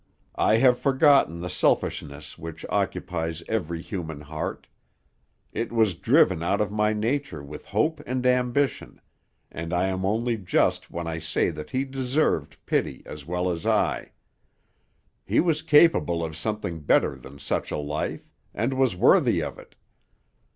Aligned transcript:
I 0.33 0.55
have 0.57 0.79
forgotten 0.79 1.41
the 1.41 1.47
selfishness 1.49 2.35
which 2.35 2.65
occupies 2.69 3.43
every 3.47 3.83
human 3.83 4.21
heart; 4.21 4.65
it 5.53 5.71
was 5.71 5.93
driven 5.93 6.41
out 6.41 6.59
of 6.59 6.71
my 6.71 6.91
nature 6.91 7.43
with 7.43 7.67
hope 7.67 8.01
and 8.07 8.25
ambition, 8.25 8.99
and 9.51 9.71
I 9.71 9.89
am 9.89 10.03
only 10.03 10.37
just 10.37 10.89
when 10.89 11.05
I 11.05 11.19
say 11.19 11.51
that 11.51 11.69
he 11.69 11.83
deserved 11.85 12.57
pity 12.65 13.03
as 13.05 13.27
well 13.27 13.51
as 13.51 13.67
I. 13.67 14.13
He 15.23 15.39
was 15.39 15.61
capable 15.61 16.25
of 16.25 16.35
something 16.35 16.79
better 16.79 17.15
than 17.15 17.37
such 17.37 17.69
a 17.69 17.77
life; 17.77 18.27
and 18.55 18.73
was 18.73 18.95
worthy 18.95 19.43
of 19.43 19.59
it. 19.59 19.75